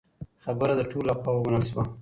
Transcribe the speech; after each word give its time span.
خبره 0.43 0.73
د 0.77 0.81
ټولو 0.91 1.07
له 1.09 1.15
خوا 1.19 1.31
ومنل 1.33 1.63
شوه. 1.69 1.83